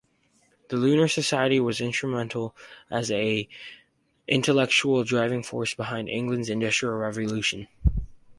The 0.69 0.77
Lunar 0.77 1.07
Society 1.07 1.59
was 1.59 1.79
instrumental 1.79 2.55
as 2.89 3.11
an 3.11 3.45
intellectual 4.27 5.03
driving 5.03 5.43
force 5.43 5.75
behind 5.75 6.09
England's 6.09 6.49
Industrial 6.49 6.95
Revolution. 6.95 7.67